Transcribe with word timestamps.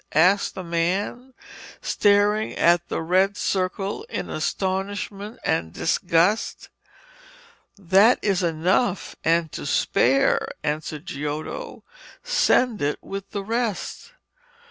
asked 0.15 0.55
the 0.55 0.63
man, 0.63 1.31
staring 1.79 2.53
at 2.55 2.87
the 2.87 3.03
red 3.03 3.37
circle 3.37 4.03
in 4.09 4.31
astonishment 4.31 5.39
and 5.43 5.73
disgust. 5.73 6.69
'That 7.77 8.17
is 8.23 8.41
enough 8.41 9.15
and 9.23 9.51
to 9.51 9.63
spare,' 9.63 10.49
answered 10.63 11.05
Giotto. 11.05 11.83
'Send 12.23 12.81
it 12.81 12.97
with 13.03 13.29
the 13.29 13.43
rest.' 13.43 14.13